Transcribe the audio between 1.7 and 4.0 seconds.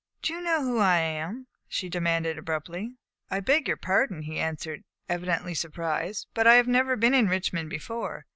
demanded abruptly. "I beg your